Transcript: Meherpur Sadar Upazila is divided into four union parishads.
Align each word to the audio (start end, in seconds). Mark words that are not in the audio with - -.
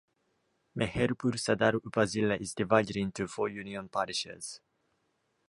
Meherpur 0.73 1.33
Sadar 1.37 1.73
Upazila 1.75 2.35
is 2.41 2.55
divided 2.55 2.95
into 2.97 3.27
four 3.27 3.49
union 3.49 3.87
parishads. 3.87 4.59